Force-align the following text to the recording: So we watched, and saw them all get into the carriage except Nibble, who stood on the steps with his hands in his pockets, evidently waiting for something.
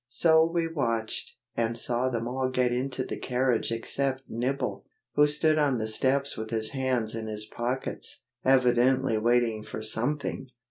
So 0.09 0.43
we 0.43 0.67
watched, 0.67 1.35
and 1.55 1.77
saw 1.77 2.09
them 2.09 2.27
all 2.27 2.49
get 2.49 2.71
into 2.71 3.03
the 3.05 3.19
carriage 3.19 3.71
except 3.71 4.23
Nibble, 4.27 4.83
who 5.13 5.27
stood 5.27 5.59
on 5.59 5.77
the 5.77 5.87
steps 5.87 6.35
with 6.35 6.49
his 6.49 6.71
hands 6.71 7.13
in 7.13 7.27
his 7.27 7.45
pockets, 7.45 8.23
evidently 8.43 9.19
waiting 9.19 9.61
for 9.61 9.83
something. 9.83 10.49